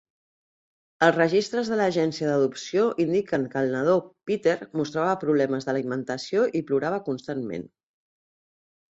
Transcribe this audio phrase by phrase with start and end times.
[1.07, 3.93] Els registres de l'agència d'adopció indiquen que el nadó,
[4.29, 7.69] Peter, mostrava problemes d'alimentació i plorava constantment.